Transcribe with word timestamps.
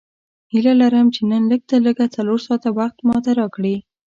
هیله 0.53 0.73
لرم 0.81 1.07
چې 1.15 1.21
نن 1.29 1.43
لږ 1.51 1.61
تر 1.69 1.79
لږه 1.85 2.07
څلور 2.15 2.39
ساعته 2.47 2.69
وخت 2.79 2.97
ماته 3.07 3.31
راکړې. 3.39 3.75